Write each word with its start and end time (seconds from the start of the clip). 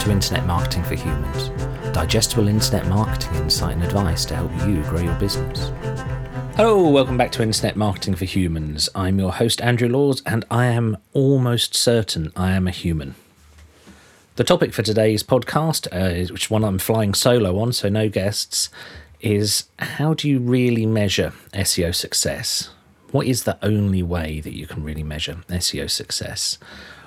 to 0.00 0.10
Internet 0.10 0.46
Marketing 0.46 0.82
for 0.82 0.94
Humans, 0.94 1.50
digestible 1.92 2.48
internet 2.48 2.86
marketing 2.86 3.34
insight 3.34 3.74
and 3.74 3.84
advice 3.84 4.24
to 4.24 4.34
help 4.34 4.50
you 4.66 4.82
grow 4.84 5.00
your 5.00 5.14
business. 5.16 5.70
Hello, 6.56 6.88
welcome 6.88 7.18
back 7.18 7.30
to 7.32 7.42
Internet 7.42 7.76
Marketing 7.76 8.14
for 8.14 8.24
Humans. 8.24 8.88
I'm 8.94 9.18
your 9.18 9.30
host, 9.30 9.60
Andrew 9.60 9.90
Laws, 9.90 10.22
and 10.24 10.46
I 10.50 10.66
am 10.66 10.96
almost 11.12 11.74
certain 11.74 12.32
I 12.34 12.52
am 12.52 12.66
a 12.66 12.70
human. 12.70 13.14
The 14.36 14.44
topic 14.44 14.72
for 14.72 14.80
today's 14.80 15.22
podcast, 15.22 15.86
uh, 15.92 16.32
which 16.32 16.48
one 16.48 16.64
I'm 16.64 16.78
flying 16.78 17.12
solo 17.12 17.58
on, 17.58 17.74
so 17.74 17.90
no 17.90 18.08
guests, 18.08 18.70
is 19.20 19.64
how 19.78 20.14
do 20.14 20.30
you 20.30 20.38
really 20.38 20.86
measure 20.86 21.34
SEO 21.52 21.94
success? 21.94 22.70
What 23.10 23.26
is 23.26 23.44
the 23.44 23.58
only 23.60 24.02
way 24.02 24.40
that 24.40 24.56
you 24.56 24.66
can 24.66 24.82
really 24.82 25.02
measure 25.02 25.42
SEO 25.50 25.90
success? 25.90 26.56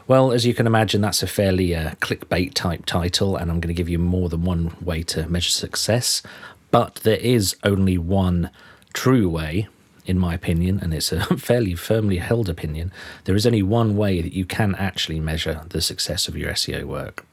Well, 0.05 0.33
as 0.33 0.45
you 0.45 0.53
can 0.53 0.67
imagine, 0.67 0.99
that's 0.99 1.23
a 1.23 1.27
fairly 1.27 1.73
uh, 1.73 1.91
clickbait 2.01 2.55
type 2.55 2.85
title, 2.85 3.37
and 3.37 3.49
I'm 3.49 3.61
going 3.61 3.73
to 3.73 3.77
give 3.77 3.87
you 3.87 3.99
more 3.99 4.27
than 4.27 4.43
one 4.43 4.75
way 4.81 5.01
to 5.03 5.29
measure 5.29 5.49
success. 5.49 6.21
But 6.71 6.95
there 7.03 7.17
is 7.17 7.55
only 7.63 7.97
one 7.97 8.49
true 8.91 9.29
way, 9.29 9.69
in 10.05 10.19
my 10.19 10.33
opinion, 10.33 10.79
and 10.81 10.93
it's 10.93 11.13
a 11.13 11.21
fairly 11.37 11.75
firmly 11.75 12.17
held 12.17 12.49
opinion. 12.49 12.91
There 13.23 13.35
is 13.35 13.45
only 13.47 13.63
one 13.63 13.95
way 13.95 14.21
that 14.21 14.33
you 14.33 14.43
can 14.43 14.75
actually 14.75 15.21
measure 15.21 15.61
the 15.69 15.81
success 15.81 16.27
of 16.27 16.35
your 16.35 16.51
SEO 16.51 16.83
work. 16.83 17.25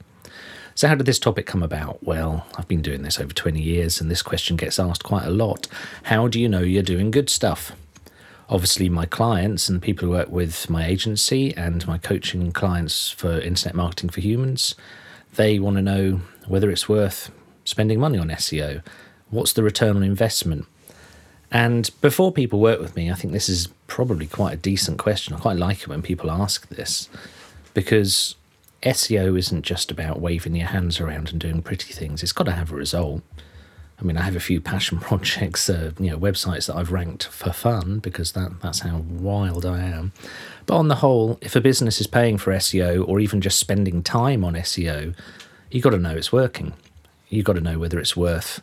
So, 0.77 0.87
how 0.87 0.95
did 0.95 1.06
this 1.06 1.19
topic 1.19 1.47
come 1.47 1.64
about? 1.64 2.05
Well, 2.05 2.47
I've 2.56 2.69
been 2.69 2.83
doing 2.83 3.02
this 3.02 3.19
over 3.19 3.34
20 3.34 3.61
years, 3.61 4.00
and 4.00 4.09
this 4.09 4.23
question 4.23 4.56
gets 4.56 4.78
asked 4.78 5.02
quite 5.02 5.25
a 5.25 5.30
lot. 5.30 5.66
How 6.05 6.28
do 6.28 6.39
you 6.39 6.48
know 6.48 6.61
you're 6.61 6.84
doing 6.84 7.11
good 7.11 7.30
stuff? 7.30 7.73
Obviously 8.50 8.88
my 8.88 9.06
clients 9.06 9.68
and 9.68 9.80
people 9.80 10.06
who 10.06 10.12
work 10.12 10.28
with 10.28 10.68
my 10.68 10.84
agency 10.84 11.56
and 11.56 11.86
my 11.86 11.96
coaching 11.96 12.52
clients 12.52 13.11
for 13.11 13.41
internet 13.41 13.75
marketing 13.75 14.11
for 14.11 14.20
humans 14.20 14.75
they 15.36 15.58
want 15.58 15.77
to 15.77 15.83
know 15.83 16.20
whether 16.47 16.70
it's 16.70 16.88
worth 16.88 17.30
spending 17.64 17.98
money 17.98 18.19
on 18.19 18.28
SEO 18.28 18.83
what's 19.30 19.52
the 19.52 19.62
return 19.62 19.97
on 19.97 20.02
investment? 20.02 20.66
And 21.52 21.91
before 22.00 22.33
people 22.33 22.60
work 22.60 22.80
with 22.80 22.94
me 22.94 23.10
I 23.10 23.14
think 23.14 23.33
this 23.33 23.48
is 23.48 23.69
probably 23.86 24.27
quite 24.27 24.55
a 24.55 24.56
decent 24.56 24.98
question. 24.98 25.34
I 25.34 25.38
quite 25.38 25.56
like 25.56 25.82
it 25.82 25.88
when 25.88 26.03
people 26.03 26.30
ask 26.30 26.69
this 26.69 27.08
because 27.75 28.36
SEO 28.82 29.38
isn't 29.38 29.62
just 29.62 29.91
about 29.91 30.20
waving 30.20 30.56
your 30.56 30.69
hands 30.69 31.00
around 31.00 31.30
and 31.30 31.41
doing 31.41 31.60
pretty 31.62 31.92
things. 31.92 32.22
It's 32.22 32.32
got 32.32 32.44
to 32.44 32.53
have 32.53 32.72
a 32.72 32.77
result 32.77 33.22
I 34.01 34.05
mean, 34.05 34.17
I 34.17 34.23
have 34.23 34.37
a 34.37 34.41
few 34.41 34.61
passion 34.61 34.98
projects, 35.01 35.69
uh, 35.69 35.93
you 35.98 36.11
know, 36.11 36.19
websites 36.19 36.67
that 36.67 36.77
I've 36.77 36.93
ranked 36.93 37.27
for 37.27 37.53
fun 37.53 37.98
because 37.98 38.33
that 38.33 38.61
that's 38.62 38.81
how 38.81 38.98
wild 38.98 39.67
I 39.67 39.81
am. 39.81 40.12
But 40.67 40.77
on 40.77 40.89
the 40.89 40.97
whole, 40.97 41.39
if 41.41 41.55
a 41.55 41.61
business 41.61 42.01
is 42.01 42.06
paying 42.06 42.39
for 42.39 42.53
SEO 42.53 43.06
or 43.06 43.21
even 43.21 43.41
just 43.41 43.59
spending 43.59 44.03
time 44.03 44.45
on 44.45 44.55
SEO, 44.55 45.15
you've 45.71 45.84
got 45.84 45.91
to 45.91 45.98
know 45.98 46.17
it's 46.17 46.33
working. 46.33 46.73
You've 47.28 47.45
got 47.45 47.55
to 47.55 47.61
know 47.61 47.78
whether 47.78 47.98
it's 47.98 48.17
worth 48.17 48.62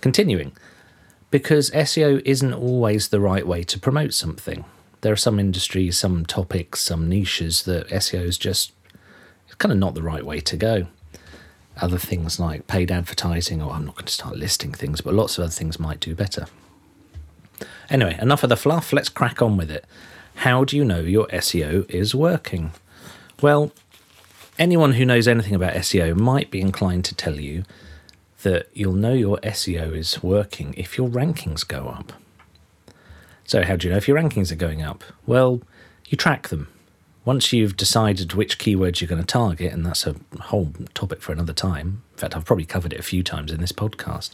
continuing. 0.00 0.52
Because 1.30 1.70
SEO 1.72 2.22
isn't 2.24 2.54
always 2.54 3.08
the 3.08 3.20
right 3.20 3.46
way 3.46 3.62
to 3.64 3.78
promote 3.78 4.14
something. 4.14 4.64
There 5.02 5.12
are 5.12 5.16
some 5.16 5.38
industries, 5.38 5.98
some 5.98 6.24
topics, 6.24 6.80
some 6.80 7.08
niches 7.08 7.64
that 7.64 7.88
SEO 7.88 8.22
is 8.22 8.38
just 8.38 8.72
it's 9.46 9.54
kind 9.54 9.72
of 9.72 9.78
not 9.78 9.94
the 9.94 10.02
right 10.02 10.24
way 10.24 10.40
to 10.40 10.56
go 10.56 10.88
other 11.80 11.98
things 11.98 12.38
like 12.38 12.66
paid 12.66 12.90
advertising, 12.90 13.62
or 13.62 13.72
I'm 13.72 13.86
not 13.86 13.96
going 13.96 14.06
to 14.06 14.12
start 14.12 14.36
listing 14.36 14.72
things, 14.72 15.00
but 15.00 15.14
lots 15.14 15.38
of 15.38 15.44
other 15.44 15.52
things 15.52 15.78
might 15.78 16.00
do 16.00 16.14
better. 16.14 16.46
Anyway, 17.90 18.18
enough 18.20 18.42
of 18.42 18.48
the 18.48 18.56
fluff, 18.56 18.92
let's 18.92 19.08
crack 19.08 19.40
on 19.40 19.56
with 19.56 19.70
it. 19.70 19.84
How 20.36 20.64
do 20.64 20.76
you 20.76 20.84
know 20.84 21.00
your 21.00 21.26
SEO 21.28 21.88
is 21.90 22.14
working? 22.14 22.72
Well, 23.40 23.72
anyone 24.58 24.92
who 24.92 25.04
knows 25.04 25.26
anything 25.26 25.54
about 25.54 25.74
SEO 25.74 26.16
might 26.16 26.50
be 26.50 26.60
inclined 26.60 27.04
to 27.06 27.14
tell 27.14 27.40
you 27.40 27.64
that 28.42 28.68
you'll 28.72 28.92
know 28.92 29.14
your 29.14 29.38
SEO 29.38 29.96
is 29.96 30.22
working 30.22 30.74
if 30.76 30.96
your 30.96 31.08
rankings 31.08 31.66
go 31.66 31.88
up. 31.88 32.12
So, 33.44 33.62
how 33.62 33.76
do 33.76 33.86
you 33.86 33.92
know 33.92 33.96
if 33.96 34.06
your 34.06 34.16
rankings 34.16 34.52
are 34.52 34.56
going 34.56 34.82
up? 34.82 35.02
Well, 35.26 35.62
you 36.06 36.16
track 36.16 36.48
them. 36.48 36.68
Once 37.28 37.52
you've 37.52 37.76
decided 37.76 38.32
which 38.32 38.58
keywords 38.58 39.02
you're 39.02 39.08
going 39.08 39.20
to 39.20 39.26
target, 39.26 39.70
and 39.70 39.84
that's 39.84 40.06
a 40.06 40.16
whole 40.40 40.72
topic 40.94 41.20
for 41.20 41.30
another 41.30 41.52
time, 41.52 42.02
in 42.12 42.18
fact, 42.18 42.34
I've 42.34 42.46
probably 42.46 42.64
covered 42.64 42.94
it 42.94 42.98
a 42.98 43.02
few 43.02 43.22
times 43.22 43.52
in 43.52 43.60
this 43.60 43.70
podcast. 43.70 44.30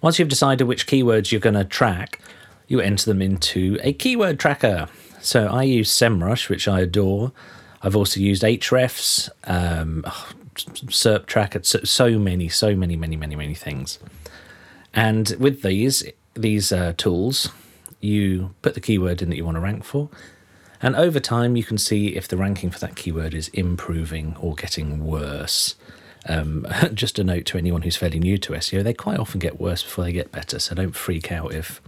Once 0.00 0.18
you've 0.18 0.28
decided 0.28 0.64
which 0.64 0.88
keywords 0.88 1.30
you're 1.30 1.40
going 1.40 1.54
to 1.54 1.62
track, 1.64 2.18
you 2.66 2.80
enter 2.80 3.04
them 3.04 3.22
into 3.22 3.78
a 3.84 3.92
keyword 3.92 4.40
tracker. 4.40 4.88
So 5.20 5.46
I 5.46 5.62
use 5.62 5.92
SEMrush, 5.92 6.48
which 6.48 6.66
I 6.66 6.80
adore. 6.80 7.30
I've 7.82 7.94
also 7.94 8.18
used 8.18 8.42
Ahrefs, 8.42 9.30
um, 9.44 10.02
SERP 10.56 11.26
Tracker, 11.26 11.60
so, 11.62 11.84
so, 11.84 12.18
many, 12.18 12.48
so 12.48 12.74
many, 12.74 12.96
many, 12.96 13.14
many, 13.14 13.36
many 13.36 13.54
things. 13.54 14.00
And 14.92 15.36
with 15.38 15.62
these 15.62 16.02
these 16.34 16.72
uh, 16.72 16.94
tools, 16.96 17.50
you 18.00 18.56
put 18.60 18.74
the 18.74 18.80
keyword 18.80 19.22
in 19.22 19.30
that 19.30 19.36
you 19.36 19.44
want 19.44 19.54
to 19.54 19.60
rank 19.60 19.84
for, 19.84 20.08
and 20.82 20.96
over 20.96 21.20
time, 21.20 21.56
you 21.56 21.62
can 21.62 21.78
see 21.78 22.08
if 22.08 22.26
the 22.26 22.36
ranking 22.36 22.70
for 22.70 22.80
that 22.80 22.96
keyword 22.96 23.34
is 23.34 23.48
improving 23.48 24.36
or 24.40 24.54
getting 24.54 25.06
worse. 25.06 25.76
Um, 26.28 26.66
just 26.94 27.18
a 27.18 27.24
note 27.24 27.46
to 27.46 27.58
anyone 27.58 27.82
who's 27.82 27.96
fairly 27.96 28.18
new 28.18 28.36
to 28.38 28.52
SEO, 28.54 28.82
they 28.82 28.92
quite 28.92 29.18
often 29.18 29.38
get 29.38 29.60
worse 29.60 29.82
before 29.82 30.04
they 30.04 30.12
get 30.12 30.32
better. 30.32 30.58
So 30.58 30.74
don't 30.74 30.96
freak 30.96 31.30
out 31.30 31.54
if 31.54 31.80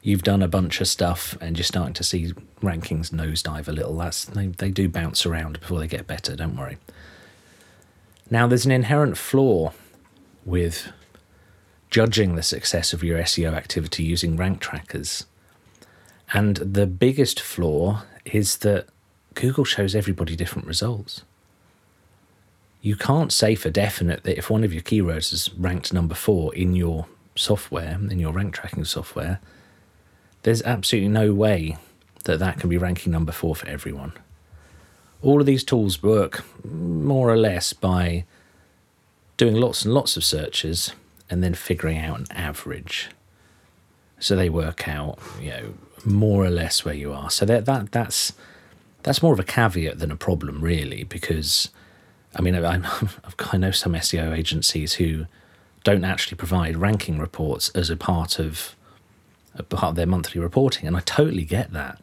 you've 0.00 0.22
done 0.22 0.42
a 0.42 0.48
bunch 0.48 0.80
of 0.80 0.86
stuff 0.86 1.36
and 1.40 1.56
you're 1.56 1.64
starting 1.64 1.94
to 1.94 2.04
see 2.04 2.32
rankings 2.62 3.10
nosedive 3.10 3.66
a 3.66 3.72
little. 3.72 3.96
That's 3.96 4.24
they, 4.26 4.46
they 4.46 4.70
do 4.70 4.88
bounce 4.88 5.26
around 5.26 5.58
before 5.60 5.80
they 5.80 5.88
get 5.88 6.06
better, 6.06 6.36
don't 6.36 6.56
worry. 6.56 6.78
Now, 8.30 8.46
there's 8.46 8.64
an 8.64 8.72
inherent 8.72 9.16
flaw 9.16 9.72
with 10.44 10.92
judging 11.90 12.34
the 12.34 12.42
success 12.42 12.92
of 12.92 13.02
your 13.02 13.18
SEO 13.20 13.54
activity 13.54 14.02
using 14.02 14.36
rank 14.36 14.60
trackers. 14.60 15.26
And 16.34 16.56
the 16.56 16.86
biggest 16.86 17.40
flaw 17.40 18.02
is 18.24 18.58
that 18.58 18.86
Google 19.34 19.64
shows 19.64 19.94
everybody 19.94 20.34
different 20.34 20.66
results. 20.66 21.22
You 22.82 22.96
can't 22.96 23.32
say 23.32 23.54
for 23.54 23.70
definite 23.70 24.24
that 24.24 24.36
if 24.36 24.50
one 24.50 24.64
of 24.64 24.74
your 24.74 24.82
keywords 24.82 25.32
is 25.32 25.48
ranked 25.54 25.92
number 25.92 26.16
four 26.16 26.52
in 26.54 26.74
your 26.74 27.06
software, 27.36 27.98
in 28.10 28.18
your 28.18 28.32
rank 28.32 28.52
tracking 28.52 28.84
software, 28.84 29.40
there's 30.42 30.60
absolutely 30.62 31.08
no 31.08 31.32
way 31.32 31.78
that 32.24 32.40
that 32.40 32.58
can 32.58 32.68
be 32.68 32.78
ranking 32.78 33.12
number 33.12 33.32
four 33.32 33.54
for 33.54 33.68
everyone. 33.68 34.12
All 35.22 35.40
of 35.40 35.46
these 35.46 35.64
tools 35.64 36.02
work 36.02 36.44
more 36.64 37.30
or 37.30 37.36
less 37.36 37.72
by 37.72 38.24
doing 39.36 39.54
lots 39.54 39.84
and 39.84 39.94
lots 39.94 40.16
of 40.16 40.24
searches 40.24 40.92
and 41.30 41.42
then 41.42 41.54
figuring 41.54 41.98
out 41.98 42.18
an 42.18 42.26
average. 42.32 43.08
So 44.24 44.34
they 44.34 44.48
work 44.48 44.88
out, 44.88 45.18
you 45.38 45.50
know, 45.50 45.74
more 46.02 46.42
or 46.42 46.48
less 46.48 46.82
where 46.82 46.94
you 46.94 47.12
are. 47.12 47.28
So 47.28 47.44
that 47.44 47.66
that 47.66 47.92
that's 47.92 48.32
that's 49.02 49.22
more 49.22 49.34
of 49.34 49.38
a 49.38 49.44
caveat 49.44 49.98
than 49.98 50.10
a 50.10 50.16
problem, 50.16 50.62
really, 50.62 51.04
because 51.04 51.68
I 52.34 52.40
mean, 52.40 52.54
I, 52.54 52.80
I 53.52 53.56
know 53.58 53.70
some 53.70 53.92
SEO 53.92 54.34
agencies 54.34 54.94
who 54.94 55.26
don't 55.84 56.06
actually 56.06 56.38
provide 56.38 56.78
ranking 56.78 57.18
reports 57.18 57.68
as 57.74 57.90
a 57.90 57.98
part 57.98 58.38
of 58.38 58.74
a 59.56 59.62
part 59.62 59.90
of 59.90 59.96
their 59.96 60.06
monthly 60.06 60.40
reporting, 60.40 60.86
and 60.86 60.96
I 60.96 61.00
totally 61.00 61.44
get 61.44 61.74
that 61.74 62.00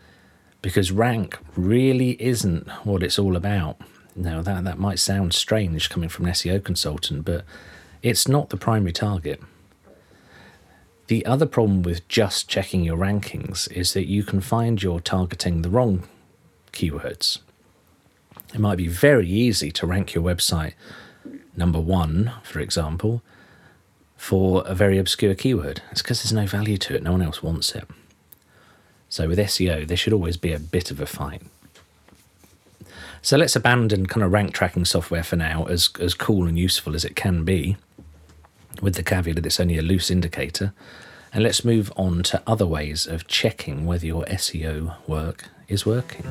because 0.62 0.92
rank 0.92 1.40
really 1.56 2.22
isn't 2.22 2.70
what 2.86 3.02
it's 3.02 3.18
all 3.18 3.36
about. 3.36 3.78
Now 4.16 4.44
that 4.44 4.64
that 4.66 4.78
might 4.78 5.00
sound 5.00 5.34
strange 5.34 5.90
coming 5.90 6.08
from 6.08 6.28
an 6.28 6.34
SEO 6.34 6.64
consultant, 6.64 7.26
but 7.26 7.46
it's 8.04 8.28
not 8.28 8.52
the 8.52 8.58
primary 8.58 8.94
target. 8.94 9.42
The 11.12 11.26
other 11.26 11.46
problem 11.46 11.82
with 11.84 12.08
just 12.08 12.48
checking 12.48 12.86
your 12.86 12.96
rankings 12.96 13.70
is 13.74 13.92
that 13.92 14.08
you 14.08 14.24
can 14.24 14.40
find 14.40 14.82
you're 14.82 15.02
targeting 15.02 15.62
the 15.62 15.70
wrong 15.70 16.08
keywords. 16.72 17.40
It 18.54 18.62
might 18.62 18.78
be 18.78 18.88
very 18.88 19.28
easy 19.28 19.72
to 19.72 19.86
rank 19.86 20.14
your 20.14 20.24
website 20.24 20.72
number 21.54 21.82
one, 21.82 22.32
for 22.44 22.62
example, 22.62 23.22
for 24.16 24.64
a 24.66 24.74
very 24.74 24.98
obscure 24.98 25.36
keyword. 25.36 25.82
It's 25.92 26.02
because 26.02 26.24
there's 26.24 26.32
no 26.32 26.48
value 26.48 26.78
to 26.78 26.96
it, 26.96 27.04
no 27.04 27.12
one 27.12 27.22
else 27.22 27.44
wants 27.44 27.76
it. 27.76 27.84
So 29.10 29.28
with 29.28 29.38
SEO, 29.38 29.86
there 29.86 29.98
should 29.98 30.14
always 30.14 30.38
be 30.38 30.54
a 30.54 30.60
bit 30.60 30.92
of 30.92 31.02
a 31.02 31.06
fight. 31.06 31.42
So 33.22 33.36
let's 33.36 33.58
abandon 33.58 34.06
kind 34.06 34.24
of 34.24 34.32
rank 34.32 34.54
tracking 34.54 34.86
software 34.86 35.24
for 35.24 35.36
now, 35.36 35.66
as, 35.66 35.90
as 36.00 36.14
cool 36.14 36.48
and 36.48 36.58
useful 36.58 36.96
as 36.96 37.04
it 37.04 37.18
can 37.18 37.44
be 37.44 37.76
with 38.82 38.96
the 38.96 39.04
caveat 39.04 39.36
that 39.36 39.46
it's 39.46 39.60
only 39.60 39.78
a 39.78 39.82
loose 39.82 40.12
indicator. 40.12 40.74
And 41.34 41.44
let's 41.44 41.64
move 41.64 41.94
on 41.96 42.24
to 42.24 42.44
other 42.46 42.66
ways 42.66 43.08
of 43.08 43.28
checking 43.28 43.86
whether 43.86 44.06
your 44.06 44.26
SEO 44.26 44.96
work 45.08 45.46
is 45.70 45.86
working. 45.86 46.26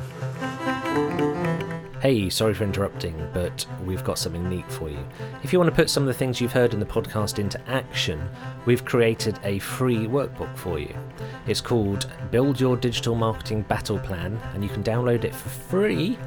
Hey, 2.01 2.31
sorry 2.31 2.55
for 2.55 2.63
interrupting, 2.63 3.29
but 3.31 3.65
we've 3.85 4.03
got 4.03 4.17
something 4.17 4.49
neat 4.49 4.69
for 4.71 4.89
you. 4.89 4.97
If 5.43 5.53
you 5.53 5.59
want 5.59 5.69
to 5.69 5.75
put 5.75 5.87
some 5.87 6.01
of 6.01 6.07
the 6.07 6.15
things 6.15 6.41
you've 6.41 6.51
heard 6.51 6.73
in 6.73 6.79
the 6.79 6.85
podcast 6.85 7.37
into 7.37 7.61
action, 7.69 8.27
we've 8.65 8.83
created 8.83 9.39
a 9.43 9.59
free 9.59 10.07
workbook 10.07 10.55
for 10.57 10.79
you. 10.79 10.95
It's 11.45 11.61
called 11.61 12.09
Build 12.31 12.59
Your 12.59 12.75
Digital 12.75 13.13
Marketing 13.13 13.61
Battle 13.61 13.99
Plan, 13.99 14.39
and 14.55 14.63
you 14.63 14.69
can 14.69 14.83
download 14.83 15.25
it 15.25 15.35
for 15.35 15.49
free 15.49 16.17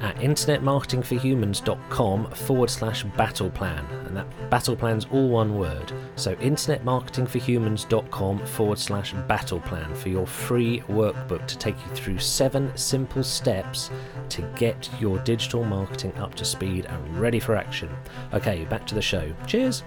at 0.00 0.16
internetmarketingforhumans.com 0.16 2.30
forward 2.30 2.70
slash 2.70 3.04
battle 3.04 3.50
plan. 3.50 3.84
And 4.06 4.16
that 4.16 4.26
battle 4.50 4.76
plan's 4.76 5.06
all 5.10 5.28
one 5.28 5.58
word. 5.58 5.92
So 6.16 6.34
internetmarketingforhumans.com 6.36 8.46
forward 8.46 8.78
slash 8.78 9.12
battle 9.28 9.60
plan 9.60 9.94
for 9.94 10.08
your 10.08 10.26
free 10.26 10.80
workbook 10.88 11.46
to 11.46 11.58
take 11.58 11.76
you 11.86 11.94
through 11.94 12.18
seven 12.18 12.74
simple 12.76 13.22
steps 13.22 13.90
to 14.30 14.42
get 14.56 14.88
your 15.00 15.18
digital 15.18 15.64
marketing 15.64 16.14
up 16.16 16.34
to 16.36 16.44
speed 16.44 16.86
and 16.86 17.18
ready 17.18 17.40
for 17.40 17.56
action. 17.56 17.90
Okay, 18.32 18.64
back 18.64 18.86
to 18.86 18.94
the 18.94 19.02
show. 19.02 19.32
Cheers. 19.46 19.82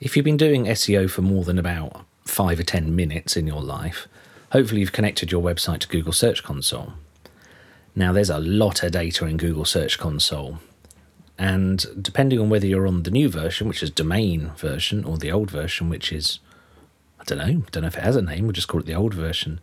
If 0.00 0.16
you've 0.16 0.24
been 0.24 0.36
doing 0.36 0.66
SEO 0.66 1.10
for 1.10 1.22
more 1.22 1.44
than 1.44 1.58
about 1.58 2.04
five 2.24 2.60
or 2.60 2.62
ten 2.62 2.94
minutes 2.94 3.36
in 3.36 3.46
your 3.46 3.62
life, 3.62 4.06
hopefully 4.52 4.80
you've 4.80 4.92
connected 4.92 5.32
your 5.32 5.42
website 5.42 5.80
to 5.80 5.88
Google 5.88 6.12
Search 6.12 6.44
Console. 6.44 6.92
Now, 7.98 8.12
there's 8.12 8.30
a 8.30 8.38
lot 8.38 8.84
of 8.84 8.92
data 8.92 9.26
in 9.26 9.38
Google 9.38 9.64
Search 9.64 9.98
Console, 9.98 10.60
and 11.36 11.84
depending 12.00 12.38
on 12.38 12.48
whether 12.48 12.64
you're 12.64 12.86
on 12.86 13.02
the 13.02 13.10
new 13.10 13.28
version, 13.28 13.66
which 13.66 13.82
is 13.82 13.90
domain 13.90 14.52
version, 14.56 15.02
or 15.02 15.18
the 15.18 15.32
old 15.32 15.50
version, 15.50 15.88
which 15.88 16.12
is, 16.12 16.38
I 17.18 17.24
don't 17.24 17.38
know, 17.38 17.64
don't 17.72 17.80
know 17.82 17.88
if 17.88 17.96
it 17.96 18.04
has 18.04 18.14
a 18.14 18.22
name, 18.22 18.44
we'll 18.44 18.52
just 18.52 18.68
call 18.68 18.78
it 18.78 18.86
the 18.86 18.94
old 18.94 19.14
version, 19.14 19.58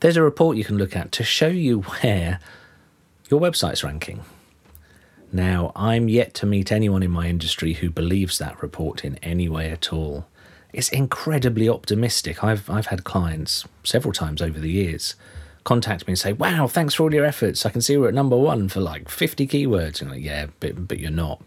there's 0.00 0.16
a 0.16 0.22
report 0.22 0.56
you 0.56 0.64
can 0.64 0.78
look 0.78 0.96
at 0.96 1.12
to 1.12 1.24
show 1.24 1.48
you 1.48 1.80
where 2.00 2.40
your 3.28 3.38
website's 3.38 3.84
ranking. 3.84 4.22
Now, 5.30 5.72
I'm 5.76 6.08
yet 6.08 6.32
to 6.36 6.46
meet 6.46 6.72
anyone 6.72 7.02
in 7.02 7.10
my 7.10 7.28
industry 7.28 7.74
who 7.74 7.90
believes 7.90 8.38
that 8.38 8.62
report 8.62 9.04
in 9.04 9.16
any 9.16 9.50
way 9.50 9.70
at 9.70 9.92
all. 9.92 10.24
It's 10.72 10.88
incredibly 10.88 11.68
optimistic. 11.68 12.42
I've, 12.42 12.70
I've 12.70 12.86
had 12.86 13.04
clients 13.04 13.66
several 13.84 14.14
times 14.14 14.40
over 14.40 14.58
the 14.58 14.70
years 14.70 15.16
contact 15.64 16.06
me 16.06 16.12
and 16.12 16.18
say, 16.18 16.32
"Wow, 16.32 16.66
thanks 16.66 16.94
for 16.94 17.04
all 17.04 17.14
your 17.14 17.24
efforts. 17.24 17.64
I 17.64 17.70
can 17.70 17.80
see 17.80 17.96
we're 17.96 18.08
at 18.08 18.14
number 18.14 18.36
one 18.36 18.68
for 18.68 18.80
like 18.80 19.08
50 19.08 19.46
keywords." 19.46 20.00
And 20.00 20.10
like, 20.10 20.22
yeah, 20.22 20.46
but 20.60 20.88
but 20.88 20.98
you're 20.98 21.10
not. 21.10 21.42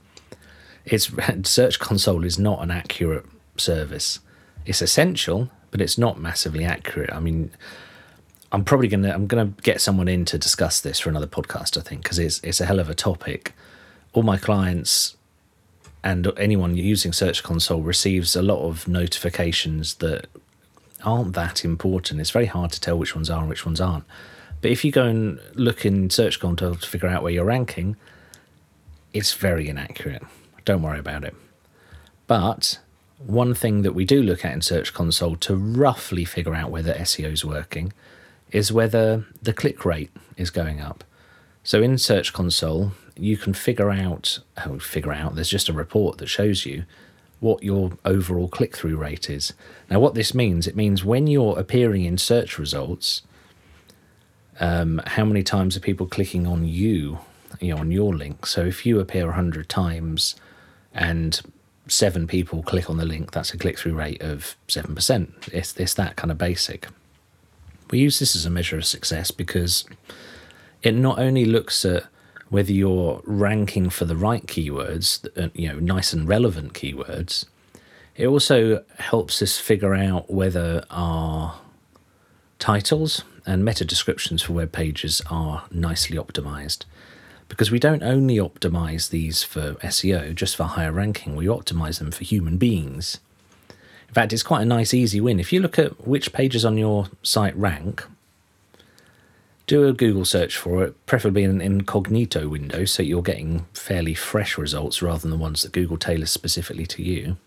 It's 0.85 1.11
Search 1.43 1.79
Console 1.79 2.23
is 2.23 2.39
not 2.39 2.61
an 2.61 2.71
accurate 2.71 3.25
service. 3.57 4.19
It's 4.65 4.81
essential, 4.81 5.49
but 5.71 5.81
it's 5.81 5.97
not 5.97 6.19
massively 6.19 6.63
accurate. 6.63 7.11
I 7.13 7.19
mean, 7.19 7.51
I'm 8.51 8.63
probably 8.63 8.87
gonna 8.87 9.13
I'm 9.13 9.27
gonna 9.27 9.53
get 9.63 9.81
someone 9.81 10.07
in 10.07 10.25
to 10.25 10.37
discuss 10.37 10.79
this 10.81 10.99
for 10.99 11.09
another 11.09 11.27
podcast. 11.27 11.77
I 11.77 11.81
think 11.81 12.03
because 12.03 12.19
it's 12.19 12.39
it's 12.43 12.61
a 12.61 12.65
hell 12.65 12.79
of 12.79 12.89
a 12.89 12.95
topic. 12.95 13.53
All 14.13 14.23
my 14.23 14.37
clients 14.37 15.17
and 16.05 16.31
anyone 16.37 16.77
using 16.77 17.11
Search 17.11 17.43
Console 17.43 17.81
receives 17.81 18.35
a 18.35 18.41
lot 18.41 18.65
of 18.65 18.87
notifications 18.87 19.95
that 19.95 20.27
aren't 21.03 21.33
that 21.33 21.65
important. 21.65 22.19
It's 22.19 22.31
very 22.31 22.45
hard 22.45 22.71
to 22.71 22.81
tell 22.81 22.97
which 22.97 23.15
ones 23.15 23.29
are 23.29 23.39
and 23.39 23.49
which 23.49 23.65
ones 23.65 23.81
aren't. 23.81 24.05
But 24.61 24.71
if 24.71 24.83
you 24.83 24.91
go 24.91 25.05
and 25.05 25.39
look 25.53 25.85
in 25.85 26.09
Search 26.09 26.39
Console 26.39 26.75
to 26.75 26.87
figure 26.87 27.09
out 27.09 27.21
where 27.21 27.31
you're 27.31 27.45
ranking, 27.45 27.95
it's 29.13 29.33
very 29.33 29.67
inaccurate. 29.67 30.23
Don't 30.63 30.81
worry 30.81 30.99
about 30.99 31.23
it. 31.23 31.35
But 32.27 32.79
one 33.17 33.53
thing 33.53 33.81
that 33.83 33.93
we 33.93 34.05
do 34.05 34.21
look 34.21 34.43
at 34.43 34.53
in 34.53 34.61
Search 34.61 34.93
Console 34.93 35.35
to 35.37 35.55
roughly 35.55 36.25
figure 36.25 36.55
out 36.55 36.71
whether 36.71 36.93
SEO 36.93 37.31
is 37.31 37.45
working 37.45 37.93
is 38.51 38.71
whether 38.71 39.25
the 39.41 39.53
click 39.53 39.85
rate 39.85 40.11
is 40.37 40.49
going 40.49 40.81
up. 40.81 41.03
So 41.63 41.81
in 41.81 41.97
Search 41.97 42.33
Console, 42.33 42.91
you 43.15 43.37
can 43.37 43.53
figure 43.53 43.89
out, 43.89 44.39
oh, 44.65 44.79
figure 44.79 45.13
out, 45.13 45.35
there's 45.35 45.49
just 45.49 45.69
a 45.69 45.73
report 45.73 46.17
that 46.17 46.27
shows 46.27 46.65
you 46.65 46.85
what 47.39 47.63
your 47.63 47.97
overall 48.05 48.47
click 48.47 48.75
through 48.75 48.97
rate 48.97 49.29
is. 49.29 49.53
Now, 49.89 49.99
what 49.99 50.13
this 50.15 50.33
means, 50.33 50.67
it 50.67 50.75
means 50.75 51.03
when 51.03 51.27
you're 51.27 51.57
appearing 51.59 52.05
in 52.05 52.17
search 52.17 52.57
results, 52.57 53.21
um, 54.59 55.01
how 55.05 55.25
many 55.25 55.43
times 55.43 55.75
are 55.75 55.81
people 55.81 56.07
clicking 56.07 56.47
on 56.47 56.65
you, 56.65 57.19
you 57.59 57.73
know, 57.73 57.81
on 57.81 57.91
your 57.91 58.15
link? 58.15 58.45
So 58.45 58.65
if 58.65 58.85
you 58.85 58.99
appear 58.99 59.25
100 59.25 59.67
times 59.67 60.35
and 60.93 61.39
seven 61.87 62.25
people 62.25 62.63
click 62.63 62.89
on 62.89 62.97
the 62.97 63.05
link, 63.05 63.31
that's 63.31 63.53
a 63.53 63.57
click 63.57 63.77
through 63.77 63.95
rate 63.95 64.21
of 64.21 64.55
7%. 64.67 65.53
It's, 65.53 65.75
it's 65.77 65.93
that 65.95 66.15
kind 66.15 66.31
of 66.31 66.37
basic. 66.37 66.87
We 67.91 67.99
use 67.99 68.19
this 68.19 68.35
as 68.35 68.45
a 68.45 68.49
measure 68.49 68.77
of 68.77 68.85
success 68.85 69.29
because 69.31 69.85
it 70.81 70.93
not 70.93 71.19
only 71.19 71.45
looks 71.45 71.83
at 71.85 72.05
whether 72.49 72.71
you're 72.71 73.21
ranking 73.25 73.89
for 73.89 74.05
the 74.05 74.15
right 74.15 74.45
keywords, 74.45 75.27
uh, 75.37 75.49
you 75.53 75.67
know, 75.67 75.79
nice 75.79 76.13
and 76.13 76.27
relevant 76.27 76.73
keywords, 76.73 77.45
it 78.15 78.27
also 78.27 78.83
helps 78.97 79.41
us 79.41 79.57
figure 79.57 79.93
out 79.93 80.31
whether 80.31 80.83
our 80.89 81.59
titles 82.59 83.23
and 83.45 83.65
meta 83.65 83.85
descriptions 83.85 84.41
for 84.41 84.53
web 84.53 84.71
pages 84.71 85.21
are 85.29 85.65
nicely 85.71 86.17
optimized. 86.17 86.85
Because 87.47 87.69
we 87.69 87.79
don't 87.79 88.01
only 88.01 88.37
optimize 88.37 89.09
these 89.09 89.43
for 89.43 89.73
SEO, 89.75 90.33
just 90.33 90.55
for 90.55 90.63
higher 90.63 90.91
ranking, 90.91 91.35
we 91.35 91.45
optimize 91.45 91.99
them 91.99 92.11
for 92.11 92.23
human 92.23 92.57
beings. 92.57 93.19
In 94.07 94.13
fact, 94.13 94.33
it's 94.33 94.43
quite 94.43 94.61
a 94.61 94.65
nice, 94.65 94.93
easy 94.93 95.21
win. 95.21 95.39
If 95.39 95.51
you 95.53 95.59
look 95.59 95.77
at 95.77 96.07
which 96.07 96.33
pages 96.33 96.65
on 96.65 96.77
your 96.77 97.07
site 97.21 97.55
rank, 97.55 98.03
do 99.67 99.87
a 99.87 99.93
Google 99.93 100.25
search 100.25 100.57
for 100.57 100.83
it, 100.83 101.05
preferably 101.05 101.43
in 101.43 101.49
an 101.49 101.61
incognito 101.61 102.47
window, 102.47 102.85
so 102.85 103.01
you're 103.01 103.21
getting 103.21 103.65
fairly 103.73 104.13
fresh 104.13 104.57
results 104.57 105.01
rather 105.01 105.19
than 105.19 105.31
the 105.31 105.37
ones 105.37 105.63
that 105.63 105.71
Google 105.71 105.97
tailors 105.97 106.31
specifically 106.31 106.85
to 106.85 107.03
you. 107.03 107.37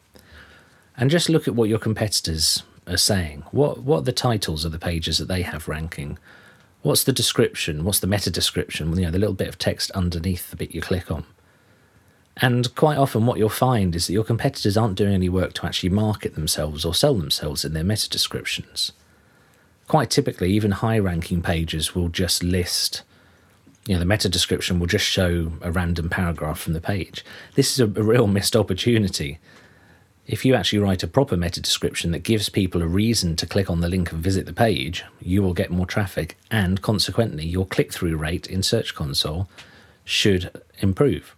And 0.97 1.11
just 1.11 1.29
look 1.29 1.47
at 1.47 1.55
what 1.55 1.69
your 1.69 1.79
competitors 1.79 2.65
are 2.89 2.97
saying. 2.97 3.45
What 3.53 3.83
what 3.83 3.99
are 3.99 4.03
the 4.03 4.13
titles 4.13 4.65
of 4.65 4.73
the 4.73 4.79
pages 4.79 5.19
that 5.19 5.29
they 5.29 5.43
have 5.43 5.69
ranking? 5.69 6.19
What's 6.83 7.05
the 7.05 7.13
description? 7.13 7.85
What's 7.85 8.01
the 8.01 8.07
meta 8.09 8.31
description? 8.31 8.97
You 8.97 9.05
know, 9.05 9.11
the 9.11 9.19
little 9.19 9.35
bit 9.35 9.49
of 9.49 9.59
text 9.59 9.91
underneath 9.93 10.51
the 10.51 10.57
bit 10.57 10.75
you 10.75 10.81
click 10.81 11.11
on. 11.11 11.25
And 12.37 12.73
quite 12.75 12.99
often, 12.99 13.27
what 13.27 13.39
you'll 13.39 13.49
find 13.49 13.95
is 13.95 14.07
that 14.07 14.13
your 14.13 14.25
competitors 14.25 14.77
aren't 14.77 14.97
doing 14.97 15.13
any 15.13 15.29
work 15.29 15.53
to 15.55 15.67
actually 15.67 15.91
market 15.91 16.35
themselves 16.35 16.85
or 16.85 16.95
sell 16.95 17.15
themselves 17.15 17.65
in 17.65 17.75
their 17.75 17.85
meta 17.85 18.09
descriptions 18.09 18.93
quite 19.89 20.11
typically, 20.11 20.53
even 20.53 20.71
high 20.71 20.99
ranking 20.99 21.43
pages 21.43 21.95
will 21.95 22.09
just 22.09 22.43
list, 22.43 23.03
you 23.87 23.95
know, 23.95 24.01
the 24.01 24.05
meta 24.05 24.29
description 24.29 24.79
will 24.79 24.87
just 24.87 25.07
show 25.07 25.53
a 25.63 25.73
random 25.73 26.11
paragraph 26.11 26.61
from 26.61 26.75
the 26.75 26.81
page. 26.81 27.25
This 27.55 27.73
is 27.73 27.81
a, 27.81 27.85
a 27.85 28.05
real 28.05 28.27
missed 28.27 28.55
opportunity. 28.55 29.39
If 30.27 30.45
you 30.45 30.55
actually 30.55 30.81
write 30.81 31.03
a 31.03 31.09
proper 31.09 31.39
meta 31.39 31.63
description 31.63 32.13
that 32.13 32.19
gives 32.19 32.51
people 32.51 32.83
a 32.83 32.87
reason 32.87 33.35
to 33.37 33.47
click 33.47 33.71
on 33.71 33.81
the 33.81 33.89
link 33.89 34.13
and 34.13 34.23
visit 34.23 34.45
the 34.45 34.53
page, 34.53 35.05
you 35.23 35.43
will 35.43 35.55
get 35.55 35.71
more 35.71 35.87
traffic, 35.87 36.37
and 36.51 36.83
consequently, 36.83 37.47
your 37.47 37.65
click 37.65 37.93
through 37.95 38.17
rate 38.19 38.47
in 38.47 38.63
Search 38.63 38.95
Console 38.95 39.49
should 40.05 40.51
improve. 40.81 41.35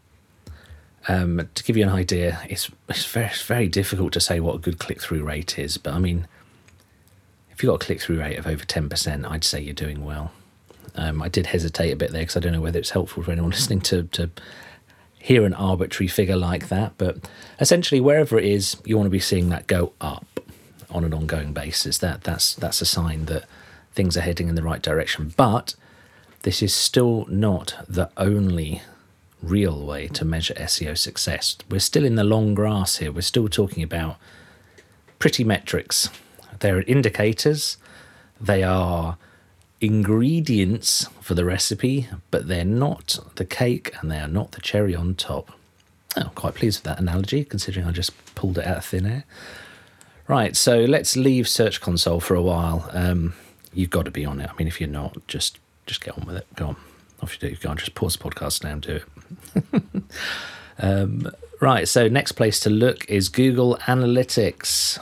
Um, 1.07 1.49
to 1.55 1.63
give 1.63 1.77
you 1.77 1.85
an 1.85 1.89
idea, 1.89 2.41
it's, 2.49 2.69
it's 2.89 3.07
very, 3.07 3.27
it's 3.27 3.43
very 3.43 3.69
difficult 3.69 4.13
to 4.15 4.21
say 4.21 4.41
what 4.41 4.57
a 4.57 4.59
good 4.59 4.81
click 4.81 5.01
through 5.01 5.23
rate 5.23 5.57
is, 5.57 5.79
but 5.79 5.95
I 5.95 6.01
mean, 6.01 6.27
if 7.61 7.65
you've 7.65 7.73
got 7.73 7.83
a 7.83 7.87
click 7.87 8.01
through 8.01 8.21
rate 8.21 8.39
of 8.39 8.47
over 8.47 8.65
10%, 8.65 9.31
I'd 9.31 9.45
say 9.45 9.61
you're 9.61 9.75
doing 9.75 10.03
well. 10.03 10.33
Um, 10.95 11.21
I 11.21 11.29
did 11.29 11.45
hesitate 11.45 11.91
a 11.91 11.97
bit 11.97 12.11
there 12.11 12.23
because 12.23 12.39
I 12.39 12.41
don't 12.41 12.55
know 12.55 12.63
whether 12.63 12.79
it's 12.79 12.89
helpful 12.89 13.23
for 13.23 13.31
anyone 13.31 13.51
listening 13.51 13.83
to, 13.83 14.05
to 14.05 14.31
hear 15.19 15.45
an 15.45 15.53
arbitrary 15.53 16.09
figure 16.09 16.39
like 16.39 16.69
that. 16.71 16.95
But 16.97 17.29
essentially, 17.61 18.01
wherever 18.01 18.39
it 18.39 18.47
is, 18.47 18.79
you 18.87 18.97
want 18.97 19.09
to 19.09 19.11
be 19.11 19.21
seeing 19.21 19.51
that 19.51 19.67
go 19.67 19.93
up 20.01 20.41
on 20.89 21.05
an 21.05 21.13
ongoing 21.13 21.53
basis. 21.53 21.99
That 21.99 22.25
that's 22.25 22.55
that's 22.55 22.81
a 22.81 22.87
sign 22.87 23.27
that 23.27 23.45
things 23.93 24.17
are 24.17 24.23
heading 24.23 24.49
in 24.49 24.55
the 24.55 24.63
right 24.63 24.81
direction. 24.81 25.35
But 25.37 25.75
this 26.45 26.63
is 26.63 26.75
still 26.75 27.27
not 27.29 27.75
the 27.87 28.09
only 28.17 28.81
real 29.43 29.85
way 29.85 30.09
to 30.09 30.25
measure 30.25 30.55
SEO 30.55 30.97
success. 30.97 31.59
We're 31.69 31.81
still 31.81 32.07
in 32.07 32.15
the 32.15 32.25
long 32.25 32.55
grass 32.55 32.97
here. 32.97 33.13
We're 33.13 33.21
still 33.21 33.49
talking 33.49 33.83
about 33.83 34.17
pretty 35.19 35.45
metrics 35.45 36.09
they're 36.61 36.83
indicators, 36.83 37.77
they 38.41 38.63
are 38.63 39.17
ingredients 39.81 41.07
for 41.21 41.35
the 41.35 41.45
recipe, 41.45 42.09
but 42.31 42.49
they're 42.49 42.65
not 42.65 43.19
the 43.37 43.45
cake 43.45 43.95
and 44.01 44.11
they 44.11 44.19
are 44.19 44.29
not 44.29 44.53
the 44.53 44.61
cherry 44.61 44.95
on 44.95 45.15
top. 45.15 45.53
Oh, 46.17 46.23
I'm 46.23 46.31
quite 46.31 46.55
pleased 46.55 46.81
with 46.81 46.85
that 46.85 46.99
analogy, 46.99 47.45
considering 47.45 47.87
I 47.87 47.93
just 47.93 48.13
pulled 48.35 48.59
it 48.59 48.67
out 48.67 48.79
of 48.79 48.85
thin 48.85 49.07
air. 49.07 49.25
Right, 50.27 50.57
so 50.57 50.81
let's 50.81 51.17
leave 51.17 51.49
Search 51.49 51.81
Console 51.81 52.21
for 52.21 52.35
a 52.35 52.43
while. 52.43 52.89
Um, 52.93 53.35
you've 53.73 53.91
got 53.91 54.05
to 54.05 54.11
be 54.11 54.25
on 54.25 54.41
it. 54.41 54.49
I 54.49 54.57
mean, 54.57 54.69
if 54.69 54.81
you're 54.81 54.89
not, 54.89 55.17
just 55.27 55.59
just 55.87 56.05
get 56.05 56.17
on 56.17 56.25
with 56.25 56.37
it. 56.37 56.47
Go 56.55 56.69
on. 56.69 56.77
Off 57.21 57.35
you 57.43 57.51
do. 57.51 57.57
Go 57.57 57.71
on. 57.71 57.77
Just 57.77 57.95
pause 57.95 58.17
the 58.17 58.23
podcast 58.23 58.63
now 58.63 58.73
and 58.73 58.83
do 58.83 59.01
it. 59.57 59.83
um, 60.79 61.33
right, 61.61 61.89
so 61.89 62.07
next 62.07 62.33
place 62.33 62.61
to 62.61 62.71
look 62.71 63.05
is 63.07 63.29
Google 63.29 63.77
Analytics. 63.87 65.01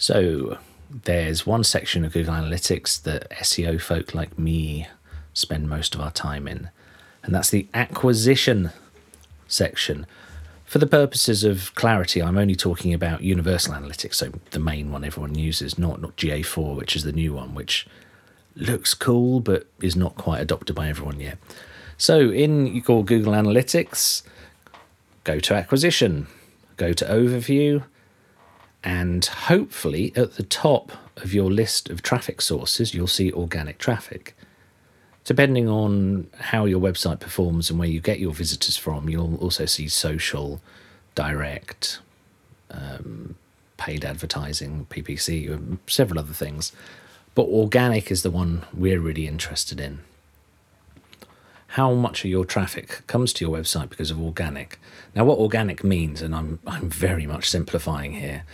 So 0.00 0.56
there's 0.88 1.44
one 1.46 1.62
section 1.62 2.06
of 2.06 2.14
Google 2.14 2.32
Analytics 2.32 3.02
that 3.02 3.28
SEO 3.32 3.78
folk 3.78 4.14
like 4.14 4.38
me 4.38 4.88
spend 5.34 5.68
most 5.68 5.94
of 5.94 6.00
our 6.00 6.10
time 6.10 6.48
in. 6.48 6.70
and 7.22 7.34
that's 7.34 7.50
the 7.50 7.68
acquisition 7.74 8.70
section. 9.46 10.06
For 10.64 10.78
the 10.78 10.86
purposes 10.86 11.44
of 11.44 11.74
clarity, 11.74 12.22
I'm 12.22 12.38
only 12.38 12.54
talking 12.54 12.94
about 12.94 13.22
Universal 13.22 13.74
Analytics, 13.74 14.14
so 14.14 14.32
the 14.52 14.58
main 14.58 14.90
one 14.90 15.04
everyone 15.04 15.34
uses, 15.34 15.78
not, 15.78 16.00
not 16.00 16.16
GA4, 16.16 16.76
which 16.76 16.96
is 16.96 17.04
the 17.04 17.12
new 17.12 17.34
one, 17.34 17.54
which 17.54 17.86
looks 18.56 18.94
cool 18.94 19.40
but 19.40 19.66
is 19.82 19.96
not 19.96 20.16
quite 20.16 20.40
adopted 20.40 20.74
by 20.74 20.88
everyone 20.88 21.20
yet. 21.20 21.36
So 21.98 22.30
in 22.30 22.66
you 22.68 22.80
call 22.80 23.02
Google 23.02 23.34
Analytics, 23.34 24.22
go 25.24 25.38
to 25.40 25.54
acquisition, 25.54 26.26
go 26.78 26.94
to 26.94 27.04
overview, 27.04 27.84
and 28.82 29.24
hopefully 29.24 30.12
at 30.16 30.34
the 30.34 30.42
top 30.42 30.92
of 31.16 31.34
your 31.34 31.50
list 31.50 31.90
of 31.90 32.02
traffic 32.02 32.40
sources, 32.40 32.94
you'll 32.94 33.06
see 33.06 33.32
organic 33.32 33.78
traffic. 33.78 34.34
Depending 35.24 35.68
on 35.68 36.28
how 36.38 36.64
your 36.64 36.80
website 36.80 37.20
performs 37.20 37.68
and 37.68 37.78
where 37.78 37.88
you 37.88 38.00
get 38.00 38.18
your 38.18 38.32
visitors 38.32 38.76
from, 38.76 39.08
you'll 39.08 39.36
also 39.36 39.66
see 39.66 39.86
social, 39.86 40.60
direct, 41.14 42.00
um, 42.70 43.34
paid 43.76 44.04
advertising, 44.04 44.86
PPC, 44.90 45.78
several 45.86 46.18
other 46.18 46.32
things. 46.32 46.72
But 47.34 47.46
organic 47.46 48.10
is 48.10 48.22
the 48.22 48.30
one 48.30 48.64
we're 48.72 49.00
really 49.00 49.26
interested 49.26 49.78
in. 49.78 50.00
How 51.74 51.94
much 51.94 52.24
of 52.24 52.30
your 52.30 52.44
traffic 52.44 53.02
comes 53.06 53.32
to 53.34 53.44
your 53.44 53.56
website 53.56 53.90
because 53.90 54.10
of 54.10 54.20
organic? 54.20 54.80
Now, 55.14 55.24
what 55.24 55.38
organic 55.38 55.84
means, 55.84 56.20
and 56.22 56.34
I'm, 56.34 56.58
I'm 56.66 56.90
very 56.90 57.26
much 57.26 57.48
simplifying 57.48 58.12
here, 58.12 58.44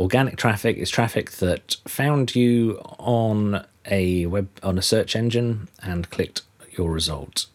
Organic 0.00 0.36
traffic 0.36 0.78
is 0.78 0.88
traffic 0.88 1.32
that 1.32 1.76
found 1.86 2.34
you 2.34 2.78
on 2.98 3.66
a 3.84 4.24
web 4.24 4.48
on 4.62 4.78
a 4.78 4.82
search 4.82 5.14
engine 5.14 5.68
and 5.82 6.08
clicked 6.08 6.40
your 6.70 6.90
result. 6.90 7.46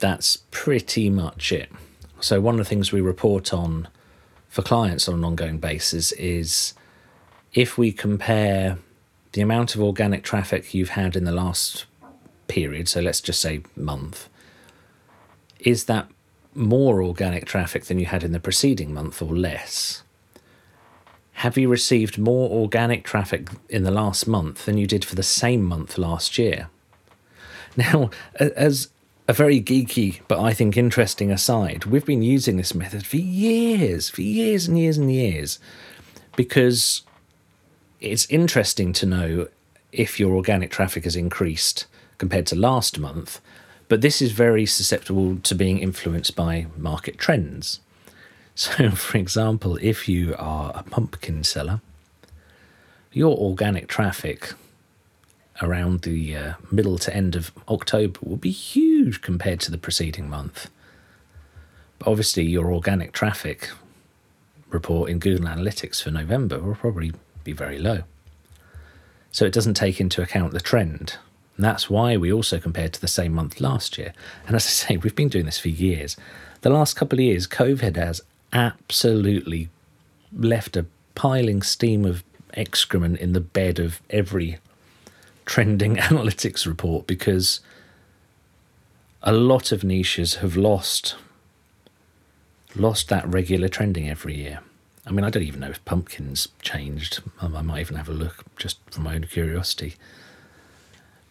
That's 0.00 0.38
pretty 0.50 1.08
much 1.08 1.52
it. 1.52 1.70
So 2.18 2.40
one 2.40 2.54
of 2.54 2.58
the 2.58 2.64
things 2.64 2.90
we 2.90 3.00
report 3.00 3.54
on 3.54 3.86
for 4.48 4.62
clients 4.62 5.08
on 5.08 5.14
an 5.14 5.24
ongoing 5.24 5.58
basis 5.58 6.10
is 6.12 6.74
if 7.54 7.78
we 7.78 7.92
compare 7.92 8.78
the 9.30 9.40
amount 9.40 9.76
of 9.76 9.82
organic 9.82 10.24
traffic 10.24 10.74
you've 10.74 10.90
had 10.90 11.14
in 11.14 11.22
the 11.22 11.32
last 11.32 11.84
period, 12.52 12.88
so 12.88 13.00
let's 13.00 13.20
just 13.20 13.40
say 13.40 13.62
month, 13.76 14.28
is 15.60 15.84
that 15.84 16.08
more 16.54 17.02
organic 17.02 17.44
traffic 17.46 17.84
than 17.84 17.98
you 17.98 18.06
had 18.06 18.22
in 18.22 18.32
the 18.32 18.40
preceding 18.40 18.92
month 18.92 19.22
or 19.22 19.34
less? 19.34 20.02
have 21.42 21.58
you 21.58 21.68
received 21.68 22.18
more 22.18 22.48
organic 22.50 23.04
traffic 23.04 23.48
in 23.68 23.82
the 23.82 23.90
last 23.90 24.28
month 24.28 24.64
than 24.64 24.78
you 24.78 24.86
did 24.86 25.04
for 25.04 25.16
the 25.16 25.24
same 25.24 25.64
month 25.64 25.98
last 25.98 26.38
year? 26.38 26.68
Now, 27.76 28.10
as 28.36 28.90
a 29.26 29.32
very 29.32 29.60
geeky 29.60 30.20
but 30.28 30.38
I 30.38 30.52
think 30.52 30.76
interesting 30.76 31.32
aside, 31.32 31.84
we've 31.84 32.04
been 32.04 32.22
using 32.22 32.58
this 32.58 32.76
method 32.76 33.06
for 33.06 33.16
years, 33.16 34.08
for 34.08 34.22
years 34.22 34.68
and 34.68 34.78
years 34.78 34.98
and 34.98 35.10
years, 35.10 35.58
because 36.36 37.02
it's 38.00 38.26
interesting 38.26 38.92
to 38.92 39.06
know 39.06 39.48
if 39.90 40.20
your 40.20 40.34
organic 40.36 40.70
traffic 40.70 41.04
has 41.04 41.16
increased 41.16 41.86
compared 42.22 42.46
to 42.46 42.54
last 42.54 43.00
month, 43.00 43.40
but 43.88 44.00
this 44.00 44.22
is 44.22 44.30
very 44.30 44.64
susceptible 44.64 45.38
to 45.38 45.56
being 45.56 45.78
influenced 45.80 46.36
by 46.36 46.66
market 46.76 47.18
trends. 47.18 47.80
So, 48.54 48.90
for 48.90 49.16
example, 49.18 49.78
if 49.80 50.08
you 50.08 50.36
are 50.38 50.70
a 50.74 50.82
pumpkin 50.82 51.42
seller, 51.42 51.80
your 53.10 53.34
organic 53.36 53.88
traffic 53.88 54.52
around 55.62 56.02
the 56.02 56.36
uh, 56.36 56.52
middle 56.70 56.98
to 56.98 57.16
end 57.16 57.34
of 57.34 57.50
October 57.66 58.20
will 58.22 58.36
be 58.36 58.50
huge 58.50 59.22
compared 59.22 59.58
to 59.60 59.70
the 59.70 59.78
preceding 59.78 60.28
month. 60.28 60.70
But 61.98 62.08
obviously, 62.08 62.44
your 62.44 62.70
organic 62.72 63.12
traffic 63.12 63.70
report 64.68 65.10
in 65.10 65.18
Google 65.18 65.48
Analytics 65.48 66.02
for 66.02 66.10
November 66.10 66.58
will 66.60 66.74
probably 66.74 67.12
be 67.42 67.52
very 67.52 67.78
low. 67.78 68.02
So 69.30 69.46
it 69.46 69.54
doesn't 69.54 69.80
take 69.84 69.98
into 69.98 70.20
account 70.20 70.52
the 70.52 70.60
trend. 70.60 71.16
And 71.56 71.64
that's 71.64 71.90
why 71.90 72.16
we 72.16 72.32
also 72.32 72.58
compared 72.58 72.92
to 72.94 73.00
the 73.00 73.08
same 73.08 73.32
month 73.32 73.60
last 73.60 73.98
year. 73.98 74.12
And 74.46 74.56
as 74.56 74.66
I 74.66 74.70
say, 74.70 74.96
we've 74.96 75.14
been 75.14 75.28
doing 75.28 75.44
this 75.46 75.58
for 75.58 75.68
years. 75.68 76.16
The 76.62 76.70
last 76.70 76.94
couple 76.94 77.18
of 77.18 77.24
years, 77.24 77.46
COVID 77.46 77.96
has 77.96 78.22
absolutely 78.52 79.68
left 80.34 80.76
a 80.76 80.86
piling 81.14 81.62
steam 81.62 82.04
of 82.04 82.24
excrement 82.54 83.18
in 83.18 83.32
the 83.32 83.40
bed 83.40 83.78
of 83.78 84.00
every 84.10 84.58
trending 85.44 85.96
analytics 86.08 86.66
report 86.66 87.06
because 87.06 87.60
a 89.22 89.32
lot 89.32 89.72
of 89.72 89.84
niches 89.84 90.36
have 90.36 90.56
lost 90.56 91.16
lost 92.74 93.08
that 93.10 93.26
regular 93.28 93.68
trending 93.68 94.08
every 94.08 94.34
year. 94.34 94.60
I 95.06 95.10
mean, 95.10 95.24
I 95.24 95.30
don't 95.30 95.42
even 95.42 95.60
know 95.60 95.68
if 95.68 95.84
pumpkins 95.84 96.48
changed. 96.62 97.20
I 97.40 97.48
might 97.60 97.80
even 97.80 97.96
have 97.96 98.08
a 98.08 98.12
look 98.12 98.44
just 98.56 98.78
from 98.90 99.04
my 99.04 99.14
own 99.14 99.24
curiosity. 99.24 99.96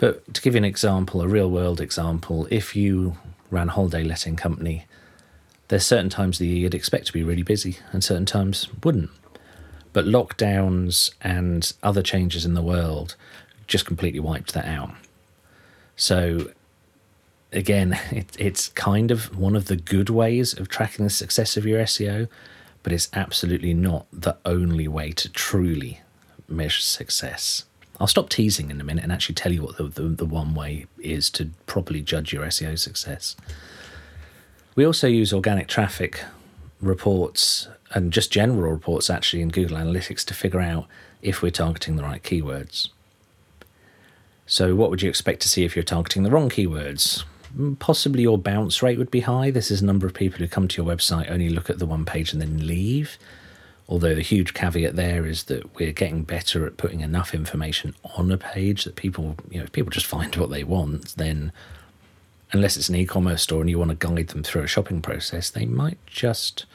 But 0.02 0.34
to 0.34 0.42
give 0.42 0.56
you 0.56 0.58
an 0.58 0.66
example, 0.66 1.22
a 1.22 1.28
real 1.28 1.50
world 1.50 1.80
example, 1.80 2.48
if 2.50 2.76
you 2.76 3.18
ran 3.50 3.70
a 3.70 3.72
holiday 3.72 4.04
letting 4.04 4.36
company 4.36 4.88
there's 5.72 5.86
certain 5.86 6.10
times 6.10 6.38
that 6.38 6.48
you'd 6.48 6.76
expect 6.76 7.08
to 7.08 7.14
be 7.14 7.24
really 7.24 7.44
busy 7.44 7.78
and 7.94 8.04
certain 8.04 8.26
times 8.26 8.68
wouldn't. 8.84 9.10
But 9.94 10.04
lockdowns 10.04 11.14
and 11.22 11.72
other 11.82 12.02
changes 12.02 12.44
in 12.44 12.56
the 12.56 12.62
world 12.62 13.16
just 13.68 13.86
completely 13.86 14.20
wiped 14.20 14.54
that 14.54 14.66
out. 14.66 14.92
So, 15.96 16.52
again, 17.54 17.98
it, 18.12 18.36
it's 18.38 18.68
kind 18.68 19.12
of 19.12 19.38
one 19.38 19.56
of 19.56 19.68
the 19.68 19.78
good 19.78 20.10
ways 20.10 20.52
of 20.52 20.68
tracking 20.68 21.06
the 21.06 21.10
success 21.10 21.56
of 21.56 21.66
your 21.66 21.80
SEO, 21.84 22.28
but 22.84 22.92
it's 22.92 23.08
absolutely 23.14 23.74
not 23.74 24.08
the 24.12 24.36
only 24.44 24.90
way 24.90 25.14
to 25.14 25.30
truly 25.30 26.02
measure 26.50 26.82
success. 26.82 27.64
I'll 28.02 28.08
stop 28.08 28.30
teasing 28.30 28.72
in 28.72 28.82
a 28.82 28.84
minute 28.84 29.04
and 29.04 29.14
actually 29.14 29.36
tell 29.36 29.52
you 29.52 29.62
what 29.62 29.78
the, 29.78 29.84
the, 29.84 30.02
the 30.02 30.26
one 30.26 30.56
way 30.56 30.88
is 30.98 31.30
to 31.30 31.52
properly 31.68 32.02
judge 32.02 32.34
your 32.34 32.44
SEO 32.46 32.80
success. 32.80 33.36
We 34.74 34.84
also 34.84 35.08
use 35.08 35.32
organic 35.32 35.68
traffic 35.68 36.24
reports 36.82 37.68
and 37.92 38.12
just 38.12 38.32
general 38.32 38.72
reports 38.72 39.12
actually 39.12 39.44
in 39.44 39.50
Google 39.50 39.78
Analytics 39.78 40.26
to 40.26 40.34
figure 40.34 40.62
out 40.62 40.88
if 41.22 41.44
we're 41.44 41.52
targeting 41.52 41.96
the 41.96 42.02
right 42.02 42.24
keywords. 42.24 42.90
So, 44.48 44.74
what 44.74 44.90
would 44.90 45.04
you 45.04 45.10
expect 45.10 45.42
to 45.44 45.50
see 45.50 45.64
if 45.64 45.76
you're 45.76 45.84
targeting 45.84 46.24
the 46.24 46.32
wrong 46.32 46.50
keywords? 46.50 47.24
Mm, 47.56 47.78
possibly 47.78 48.24
your 48.24 48.40
bounce 48.40 48.82
rate 48.82 48.98
would 48.98 49.12
be 49.12 49.20
high. 49.20 49.52
This 49.52 49.70
is 49.70 49.84
a 49.84 49.86
number 49.86 50.08
of 50.08 50.16
people 50.16 50.40
who 50.40 50.48
come 50.48 50.68
to 50.68 50.82
your 50.82 50.92
website, 50.92 51.30
only 51.30 51.50
look 51.50 51.70
at 51.70 51.78
the 51.78 51.86
one 51.86 52.06
page 52.06 52.34
and 52.34 52.42
then 52.42 52.66
leave. 52.66 53.20
Although 53.92 54.16
the 54.16 54.22
huge 54.22 54.54
caveat 54.54 54.96
there 54.96 55.26
is 55.26 55.44
that 55.44 55.76
we're 55.76 55.92
getting 55.92 56.24
better 56.24 56.66
at 56.66 56.78
putting 56.78 57.02
enough 57.02 57.34
information 57.34 57.94
on 58.16 58.32
a 58.32 58.38
page 58.38 58.86
that 58.86 58.96
people, 58.96 59.36
you 59.50 59.58
know, 59.58 59.66
if 59.66 59.74
people 59.74 59.92
just 59.92 60.06
find 60.06 60.34
what 60.38 60.50
they 60.50 60.64
want, 60.64 61.18
then 61.18 61.52
unless 62.54 62.78
it's 62.78 62.88
an 62.88 62.96
e-commerce 62.96 63.42
store 63.42 63.60
and 63.60 63.70
you 63.70 63.78
want 63.78 63.90
to 63.90 64.08
guide 64.08 64.30
them 64.30 64.44
through 64.44 64.62
a 64.62 64.68
shopping 64.68 65.02
process, 65.02 65.50
they 65.50 65.66
might 65.66 65.98
just 66.06 66.66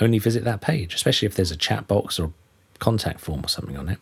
only 0.00 0.20
visit 0.20 0.44
that 0.44 0.60
page, 0.60 0.94
especially 0.94 1.26
if 1.26 1.34
there's 1.34 1.50
a 1.50 1.56
chat 1.56 1.88
box 1.88 2.20
or 2.20 2.32
contact 2.78 3.18
form 3.18 3.44
or 3.44 3.48
something 3.48 3.76
on 3.76 3.88
it. 3.88 3.98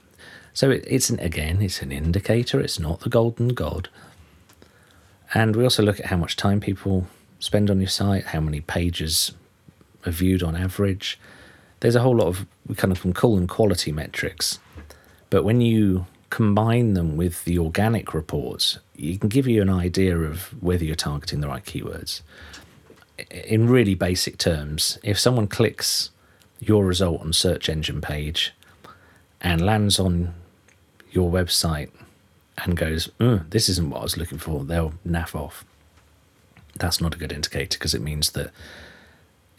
So 0.52 0.70
it, 0.70 0.84
it's 0.86 1.08
again, 1.08 1.62
it's 1.62 1.80
an 1.80 1.90
indicator. 1.90 2.60
It's 2.60 2.78
not 2.78 3.00
the 3.00 3.08
golden 3.08 3.48
god. 3.48 3.88
And 5.32 5.56
we 5.56 5.64
also 5.64 5.82
look 5.82 5.98
at 5.98 6.06
how 6.06 6.18
much 6.18 6.36
time 6.36 6.60
people 6.60 7.06
spend 7.38 7.70
on 7.70 7.80
your 7.80 7.88
site, 7.88 8.26
how 8.26 8.40
many 8.40 8.60
pages 8.60 9.32
are 10.04 10.12
viewed 10.12 10.42
on 10.42 10.54
average. 10.54 11.18
There's 11.80 11.96
a 11.96 12.00
whole 12.00 12.16
lot 12.16 12.26
of 12.26 12.46
kind 12.76 12.92
of 12.92 13.14
call 13.14 13.36
them 13.36 13.46
quality 13.46 13.92
metrics, 13.92 14.58
but 15.30 15.44
when 15.44 15.60
you 15.60 16.06
combine 16.30 16.94
them 16.94 17.16
with 17.16 17.44
the 17.44 17.58
organic 17.58 18.14
reports, 18.14 18.78
you 18.94 19.18
can 19.18 19.28
give 19.28 19.46
you 19.46 19.60
an 19.60 19.70
idea 19.70 20.16
of 20.16 20.62
whether 20.62 20.84
you're 20.84 20.94
targeting 20.94 21.40
the 21.40 21.48
right 21.48 21.64
keywords. 21.64 22.22
In 23.30 23.68
really 23.68 23.94
basic 23.94 24.38
terms, 24.38 24.98
if 25.02 25.18
someone 25.18 25.46
clicks 25.46 26.10
your 26.60 26.84
result 26.84 27.20
on 27.20 27.32
search 27.32 27.68
engine 27.68 28.00
page 28.00 28.54
and 29.40 29.60
lands 29.60 29.98
on 29.98 30.34
your 31.10 31.30
website 31.30 31.90
and 32.58 32.76
goes, 32.76 33.08
mm, 33.18 33.48
this 33.50 33.68
isn't 33.68 33.90
what 33.90 34.00
I 34.00 34.02
was 34.02 34.16
looking 34.16 34.38
for, 34.38 34.64
they'll 34.64 34.94
naff 35.06 35.34
off. 35.34 35.64
That's 36.76 37.00
not 37.00 37.14
a 37.14 37.18
good 37.18 37.32
indicator 37.32 37.78
because 37.78 37.94
it 37.94 38.02
means 38.02 38.30
that 38.30 38.50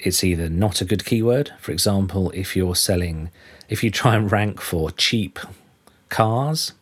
it's 0.04 0.24
either 0.24 0.50
not 0.50 0.82
a 0.82 0.86
good 0.86 1.06
keyword. 1.06 1.54
For 1.60 1.72
example, 1.72 2.32
if 2.32 2.56
you're 2.56 2.76
selling, 2.76 3.30
if 3.70 3.84
you 3.84 3.92
try 3.92 4.16
and 4.16 4.32
rank 4.32 4.60
for 4.60 4.92
cheap 4.92 5.40
cars. 6.12 6.74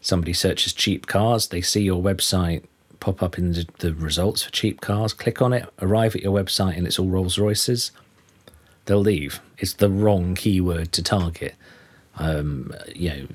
Somebody 0.00 0.32
searches 0.32 0.72
cheap 0.72 1.06
cars, 1.06 1.48
they 1.48 1.60
see 1.60 1.82
your 1.82 2.02
website 2.02 2.64
pop 2.98 3.22
up 3.22 3.36
in 3.36 3.52
the 3.52 3.94
results 3.94 4.42
for 4.42 4.50
cheap 4.52 4.80
cars, 4.80 5.12
click 5.12 5.42
on 5.42 5.52
it, 5.52 5.68
arrive 5.80 6.14
at 6.14 6.22
your 6.22 6.32
website, 6.32 6.76
and 6.76 6.86
it's 6.86 6.98
all 6.98 7.08
Rolls 7.08 7.38
Royces. 7.38 7.90
They'll 8.86 9.00
leave. 9.00 9.40
It's 9.58 9.74
the 9.74 9.90
wrong 9.90 10.34
keyword 10.34 10.92
to 10.92 11.02
target. 11.02 11.54
Um, 12.16 12.74
you 12.94 13.10
know, 13.10 13.26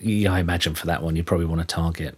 yeah, 0.00 0.32
I 0.32 0.40
imagine 0.40 0.74
for 0.74 0.86
that 0.86 1.02
one, 1.02 1.16
you 1.16 1.24
probably 1.24 1.46
want 1.46 1.60
to 1.60 1.66
target 1.66 2.16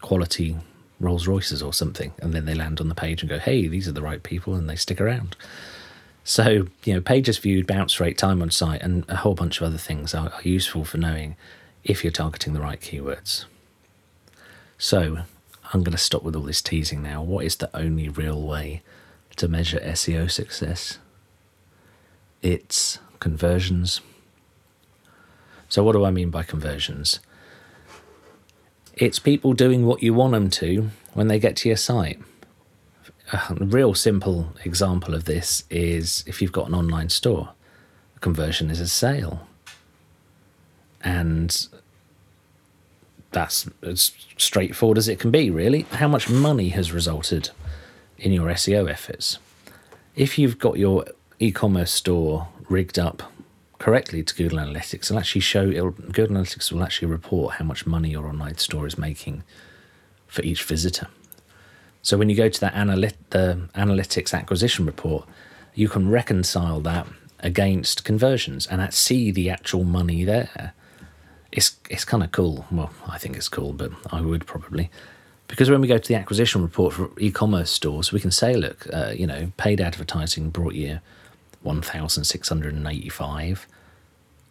quality 0.00 0.56
Rolls 1.00 1.26
Royces 1.26 1.62
or 1.62 1.72
something, 1.72 2.12
and 2.18 2.32
then 2.32 2.44
they 2.44 2.54
land 2.54 2.80
on 2.80 2.88
the 2.88 2.94
page 2.94 3.22
and 3.22 3.28
go, 3.28 3.38
"Hey, 3.38 3.66
these 3.66 3.88
are 3.88 3.92
the 3.92 4.02
right 4.02 4.22
people," 4.22 4.54
and 4.54 4.68
they 4.68 4.76
stick 4.76 5.00
around. 5.00 5.36
So 6.24 6.68
you 6.84 6.94
know, 6.94 7.00
pages 7.00 7.38
viewed, 7.38 7.66
bounce 7.66 8.00
rate, 8.00 8.16
time 8.16 8.40
on 8.40 8.50
site, 8.50 8.82
and 8.82 9.04
a 9.08 9.16
whole 9.16 9.34
bunch 9.34 9.60
of 9.60 9.66
other 9.66 9.78
things 9.78 10.14
are, 10.14 10.30
are 10.30 10.42
useful 10.42 10.84
for 10.84 10.98
knowing 10.98 11.36
if 11.84 12.02
you're 12.02 12.10
targeting 12.10 12.54
the 12.54 12.60
right 12.60 12.80
keywords. 12.80 13.44
So 14.78 15.18
I'm 15.72 15.82
going 15.82 15.92
to 15.92 15.98
stop 15.98 16.22
with 16.22 16.36
all 16.36 16.42
this 16.42 16.62
teasing 16.62 17.02
now. 17.02 17.22
What 17.22 17.44
is 17.44 17.56
the 17.56 17.74
only 17.76 18.08
real 18.08 18.40
way 18.40 18.82
to 19.36 19.48
measure 19.48 19.80
SEO 19.80 20.30
success? 20.30 20.98
It's 22.42 22.98
conversions. 23.18 24.00
So, 25.68 25.82
what 25.82 25.92
do 25.92 26.04
I 26.04 26.10
mean 26.10 26.30
by 26.30 26.42
conversions? 26.42 27.20
It's 28.96 29.18
people 29.18 29.54
doing 29.54 29.86
what 29.86 30.02
you 30.02 30.14
want 30.14 30.32
them 30.32 30.50
to 30.50 30.90
when 31.14 31.26
they 31.28 31.38
get 31.40 31.56
to 31.56 31.68
your 31.68 31.76
site. 31.76 32.20
A 33.32 33.54
real 33.58 33.94
simple 33.94 34.52
example 34.64 35.14
of 35.14 35.24
this 35.24 35.64
is 35.68 36.22
if 36.26 36.40
you've 36.40 36.52
got 36.52 36.68
an 36.68 36.74
online 36.74 37.08
store, 37.08 37.50
a 38.16 38.20
conversion 38.20 38.70
is 38.70 38.78
a 38.78 38.86
sale. 38.86 39.48
And 41.02 41.66
that's 43.32 43.68
as 43.82 44.12
straightforward 44.38 44.98
as 44.98 45.08
it 45.08 45.18
can 45.18 45.32
be, 45.32 45.50
really. 45.50 45.82
How 45.92 46.06
much 46.06 46.30
money 46.30 46.68
has 46.68 46.92
resulted 46.92 47.50
in 48.18 48.32
your 48.32 48.46
SEO 48.50 48.88
efforts? 48.88 49.38
If 50.14 50.38
you've 50.38 50.58
got 50.58 50.78
your 50.78 51.04
e 51.40 51.50
commerce 51.50 51.90
store 51.90 52.48
rigged 52.68 52.98
up 52.98 53.24
correctly 53.84 54.22
to 54.22 54.34
Google 54.34 54.58
Analytics, 54.58 55.04
it'll 55.04 55.18
actually 55.18 55.42
show, 55.42 55.68
it'll, 55.68 55.90
Google 55.90 56.36
Analytics 56.36 56.72
will 56.72 56.82
actually 56.82 57.08
report 57.08 57.56
how 57.56 57.64
much 57.66 57.86
money 57.86 58.10
your 58.10 58.26
online 58.26 58.56
store 58.56 58.86
is 58.86 58.96
making 58.96 59.42
for 60.26 60.40
each 60.42 60.62
visitor. 60.62 61.08
So 62.00 62.16
when 62.16 62.30
you 62.30 62.34
go 62.34 62.48
to 62.48 62.60
that 62.60 62.72
analyt- 62.72 63.28
the 63.28 63.68
analytics 63.74 64.32
acquisition 64.32 64.86
report, 64.86 65.26
you 65.74 65.90
can 65.90 66.08
reconcile 66.08 66.80
that 66.80 67.06
against 67.40 68.04
conversions 68.04 68.66
and 68.66 68.92
see 68.94 69.30
the 69.30 69.50
actual 69.50 69.84
money 69.84 70.24
there 70.24 70.72
it's 71.52 71.76
it's 71.88 72.04
kind 72.04 72.22
of 72.22 72.32
cool. 72.32 72.66
Well, 72.70 72.90
I 73.06 73.18
think 73.18 73.36
it's 73.36 73.48
cool, 73.48 73.72
but 73.72 73.92
I 74.10 74.20
would 74.20 74.44
probably 74.46 74.90
because 75.46 75.70
when 75.70 75.80
we 75.80 75.88
go 75.88 75.98
to 75.98 76.08
the 76.08 76.16
acquisition 76.16 76.62
report 76.62 76.94
for 76.94 77.10
e-commerce 77.18 77.70
stores, 77.70 78.12
we 78.12 78.18
can 78.18 78.30
say, 78.30 78.54
look, 78.56 78.86
uh, 78.92 79.12
you 79.14 79.26
know, 79.26 79.52
paid 79.56 79.80
advertising 79.80 80.50
brought 80.50 80.74
you 80.74 81.00
one 81.64 81.82
thousand 81.82 82.24
six 82.24 82.48
hundred 82.48 82.74
and 82.74 82.86
eighty-five. 82.86 83.66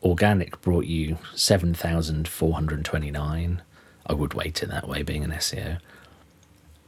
Organic 0.01 0.60
brought 0.62 0.86
you 0.86 1.17
seven 1.36 1.74
thousand 1.74 2.27
four 2.27 2.53
hundred 2.53 2.84
twenty-nine. 2.84 3.62
I 4.05 4.13
would 4.13 4.34
weight 4.34 4.62
it 4.62 4.70
that 4.70 4.88
way, 4.88 5.01
being 5.03 5.24
an 5.24 5.32
SEO. 5.32 5.79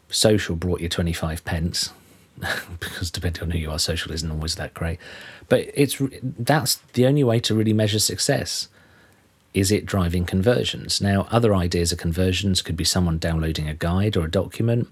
Social 0.10 0.56
brought 0.56 0.82
you 0.82 0.90
twenty-five 0.90 1.46
pence. 1.46 1.92
because 2.80 3.10
depending 3.12 3.44
on 3.44 3.52
who 3.52 3.58
you 3.60 3.72
are, 3.72 3.80
social 3.80 4.12
isn't 4.12 4.30
always 4.30 4.56
that 4.56 4.74
great. 4.74 5.00
But 5.48 5.70
it's 5.74 6.02
that's 6.22 6.76
the 6.94 7.06
only 7.06 7.24
way 7.24 7.40
to 7.40 7.56
really 7.56 7.72
measure 7.72 8.00
success 8.00 8.68
is 9.56 9.72
it 9.72 9.86
driving 9.86 10.26
conversions? 10.26 11.00
Now, 11.00 11.28
other 11.32 11.56
ideas 11.56 11.94
of 11.94 11.98
conversions 11.98 12.62
could 12.62 12.76
be 12.76 12.84
someone 12.84 13.18
downloading 13.18 13.70
a 13.70 13.74
guide 13.74 14.18
or 14.18 14.26
a 14.26 14.30
document. 14.32 14.90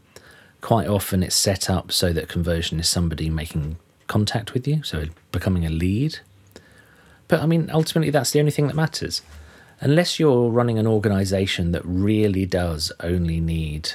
Quite 0.62 0.88
often, 0.88 1.22
it's 1.22 1.36
set 1.36 1.70
up 1.70 1.92
so 1.92 2.14
that 2.14 2.30
conversion 2.30 2.80
is 2.80 2.88
somebody 2.88 3.30
making 3.30 3.76
contact 4.08 4.54
with 4.54 4.68
you, 4.68 4.84
so 4.84 5.06
becoming 5.32 5.66
a 5.66 5.70
lead. 5.70 6.20
But 7.28 7.42
I 7.42 7.46
mean, 7.46 7.70
ultimately, 7.74 8.12
that's 8.12 8.32
the 8.32 8.40
only 8.40 8.52
thing 8.52 8.68
that 8.68 8.76
matters. 8.76 9.22
Unless 9.80 10.20
you're 10.20 10.50
running 10.50 10.78
an 10.78 10.88
organization 10.88 11.72
that 11.72 11.82
really 11.84 12.46
does 12.46 12.92
only 13.02 13.40
need 13.40 13.94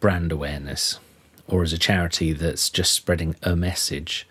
brand 0.00 0.32
awareness, 0.32 0.98
or 1.46 1.62
as 1.62 1.72
a 1.72 1.78
charity 1.78 2.32
that's 2.32 2.68
just 2.70 2.92
spreading 2.92 3.34
a 3.42 3.56
message, 3.56 4.26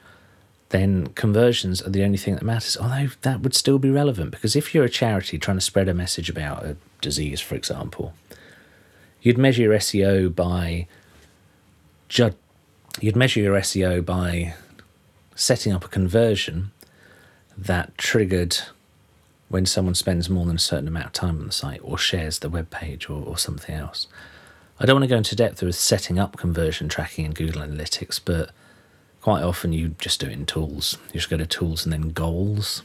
then 0.70 1.08
conversions 1.08 1.82
are 1.82 1.90
the 1.90 2.04
only 2.04 2.18
thing 2.18 2.36
that 2.36 2.44
matters. 2.44 2.78
Although 2.78 3.10
that 3.22 3.42
would 3.42 3.56
still 3.56 3.80
be 3.80 3.90
relevant 3.90 4.32
because 4.32 4.56
if 4.56 4.74
you're 4.76 4.84
a 4.84 4.90
charity 4.90 5.38
trying 5.38 5.58
to 5.58 5.62
spread 5.62 5.88
a 5.88 5.94
message 5.94 6.30
about 6.30 6.66
a 6.66 6.78
disease, 7.02 7.40
for 7.40 7.56
example, 7.56 8.14
you'd 9.22 9.38
measure 9.38 9.64
your 9.64 9.74
SEO 9.74 10.34
by 10.34 10.88
you'd 13.00 13.16
measure 13.16 13.40
your 13.40 13.56
SEO 13.56 14.04
by 14.06 14.54
setting 15.36 15.72
up 15.72 15.86
a 15.86 15.88
conversion 15.88 16.72
that 17.58 17.98
triggered 17.98 18.58
when 19.50 19.66
someone 19.66 19.96
spends 19.96 20.30
more 20.30 20.46
than 20.46 20.58
a 20.58 20.60
certain 20.60 20.88
amount 20.88 21.06
of 21.06 21.14
time 21.14 21.40
on 21.40 21.48
the 21.48 21.52
site 21.52 21.80
or 21.84 21.98
shares 21.98 22.40
the 22.40 22.50
web 22.50 22.70
page 22.70 23.10
or, 23.10 23.24
or 23.24 23.38
something 23.38 23.76
else. 23.76 24.08
I 24.80 24.86
don't 24.86 24.96
want 24.96 25.04
to 25.04 25.10
go 25.10 25.18
into 25.18 25.36
depth 25.36 25.64
with 25.64 25.76
setting 25.76 26.20
up 26.20 26.38
conversion 26.38 26.90
tracking 26.90 27.26
in 27.26 27.32
Google 27.32 27.62
Analytics, 27.62 28.20
but 28.24 28.52
quite 29.22 29.42
often 29.42 29.74
you 29.74 29.96
just 30.00 30.20
do 30.20 30.28
it 30.28 30.34
in 30.34 30.46
tools. 30.46 30.98
You 31.08 31.20
just 31.20 31.30
go 31.30 31.38
to 31.38 31.46
tools 31.46 31.86
and 31.86 31.94
then 31.94 32.10
goals. 32.10 32.84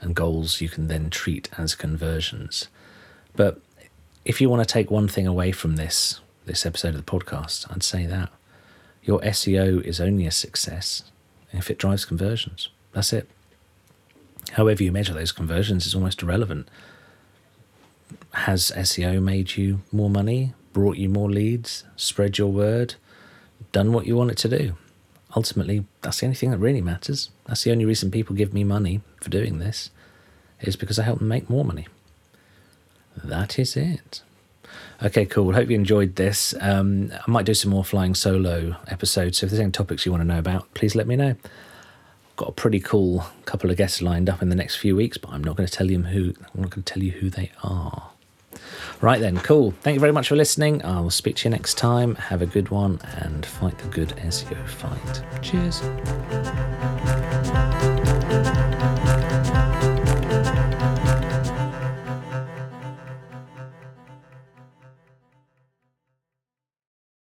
And 0.00 0.14
goals 0.14 0.60
you 0.60 0.68
can 0.68 0.86
then 0.86 1.10
treat 1.10 1.48
as 1.58 1.74
conversions. 1.74 2.68
But 3.34 3.60
if 4.24 4.40
you 4.40 4.48
want 4.48 4.66
to 4.66 4.72
take 4.72 4.90
one 4.90 5.08
thing 5.08 5.26
away 5.26 5.52
from 5.52 5.76
this 5.76 6.20
this 6.46 6.64
episode 6.64 6.94
of 6.94 7.04
the 7.04 7.10
podcast, 7.10 7.70
I'd 7.70 7.82
say 7.82 8.06
that 8.06 8.30
your 9.08 9.18
SEO 9.20 9.82
is 9.82 10.00
only 10.00 10.26
a 10.26 10.30
success 10.30 11.02
if 11.52 11.70
it 11.70 11.78
drives 11.78 12.04
conversions. 12.04 12.68
That's 12.92 13.12
it. 13.12 13.28
However 14.52 14.84
you 14.84 14.92
measure 14.92 15.14
those 15.14 15.32
conversions 15.32 15.84
is 15.84 15.94
almost 15.94 16.22
irrelevant. 16.22 16.68
Has 18.34 18.70
SEO 18.70 19.20
made 19.20 19.56
you 19.56 19.80
more 19.90 20.08
money, 20.08 20.54
brought 20.72 20.96
you 20.96 21.08
more 21.08 21.28
leads, 21.28 21.82
spread 21.96 22.38
your 22.38 22.52
word, 22.52 22.94
done 23.72 23.92
what 23.92 24.06
you 24.06 24.14
want 24.14 24.30
it 24.30 24.38
to 24.38 24.48
do? 24.48 24.76
ultimately, 25.36 25.84
that's 26.02 26.20
the 26.20 26.26
only 26.26 26.36
thing 26.36 26.50
that 26.50 26.58
really 26.58 26.80
matters. 26.80 27.30
That's 27.46 27.64
the 27.64 27.72
only 27.72 27.84
reason 27.84 28.10
people 28.10 28.34
give 28.34 28.54
me 28.54 28.64
money 28.64 29.00
for 29.20 29.30
doing 29.30 29.58
this, 29.58 29.90
is 30.60 30.76
because 30.76 30.98
I 30.98 31.04
help 31.04 31.18
them 31.18 31.28
make 31.28 31.50
more 31.50 31.64
money. 31.64 31.86
That 33.16 33.58
is 33.58 33.76
it. 33.76 34.22
Okay, 35.02 35.26
cool. 35.26 35.52
Hope 35.52 35.70
you 35.70 35.76
enjoyed 35.76 36.16
this. 36.16 36.54
Um, 36.60 37.12
I 37.12 37.30
might 37.30 37.46
do 37.46 37.54
some 37.54 37.70
more 37.70 37.84
flying 37.84 38.14
solo 38.14 38.76
episodes. 38.88 39.38
So 39.38 39.46
if 39.46 39.50
there's 39.50 39.60
any 39.60 39.70
topics 39.70 40.04
you 40.04 40.12
want 40.12 40.22
to 40.22 40.26
know 40.26 40.38
about, 40.38 40.72
please 40.74 40.94
let 40.94 41.06
me 41.06 41.16
know. 41.16 41.36
Got 42.36 42.48
a 42.50 42.52
pretty 42.52 42.80
cool 42.80 43.24
couple 43.44 43.70
of 43.70 43.76
guests 43.76 44.02
lined 44.02 44.28
up 44.28 44.42
in 44.42 44.48
the 44.48 44.56
next 44.56 44.76
few 44.76 44.96
weeks, 44.96 45.18
but 45.18 45.30
I'm 45.30 45.42
not 45.42 45.56
going 45.56 45.66
to 45.66 45.72
tell 45.72 45.90
you 45.90 46.02
who. 46.02 46.34
I'm 46.54 46.62
not 46.62 46.70
going 46.70 46.82
to 46.82 46.92
tell 46.92 47.02
you 47.02 47.12
who 47.12 47.30
they 47.30 47.52
are. 47.62 48.10
Right 49.00 49.20
then, 49.20 49.38
cool. 49.38 49.72
Thank 49.82 49.94
you 49.94 50.00
very 50.00 50.12
much 50.12 50.28
for 50.28 50.36
listening. 50.36 50.84
I'll 50.84 51.10
speak 51.10 51.36
to 51.36 51.48
you 51.48 51.50
next 51.50 51.74
time. 51.74 52.16
Have 52.16 52.42
a 52.42 52.46
good 52.46 52.70
one 52.70 53.00
and 53.18 53.46
fight 53.46 53.78
the 53.78 53.88
good 53.88 54.08
SEO 54.16 54.66
fight. 54.68 55.22
Cheers. 55.42 55.82